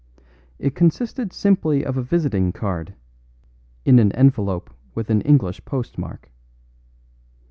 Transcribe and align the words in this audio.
It 0.57 0.73
consisted 0.73 1.31
simply 1.31 1.85
of 1.85 1.95
a 1.95 2.01
visiting 2.01 2.51
card, 2.53 2.95
in 3.85 3.99
an 3.99 4.11
envelope 4.13 4.73
with 4.95 5.11
an 5.11 5.21
English 5.21 5.63
postmark. 5.63 6.31